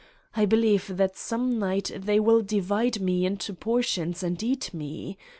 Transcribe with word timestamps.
I 0.35 0.45
believe 0.45 0.97
that 0.97 1.15
some 1.15 1.59
night 1.59 1.91
they 1.95 2.19
will 2.19 2.41
divide 2.41 2.99
me 2.99 3.23
into 3.23 3.53
portions 3.53 4.23
and 4.23 4.41
eat 4.41 4.73
me. 4.73 5.15